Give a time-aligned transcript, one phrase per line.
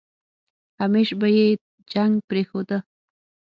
[0.81, 1.47] همېش به يې
[1.93, 2.77] جنګ پرېښوده.